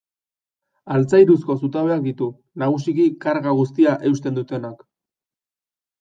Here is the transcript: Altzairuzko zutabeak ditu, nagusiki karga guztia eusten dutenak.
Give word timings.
Altzairuzko 0.93 1.55
zutabeak 1.65 1.99
ditu, 2.05 2.29
nagusiki 2.63 3.05
karga 3.25 3.53
guztia 3.59 3.93
eusten 4.11 4.39
dutenak. 4.39 4.81